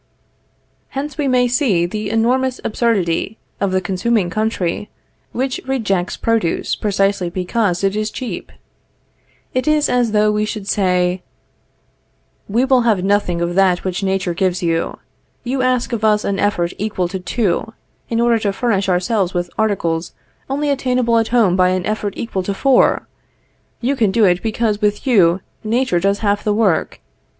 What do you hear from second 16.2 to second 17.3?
an effort equal to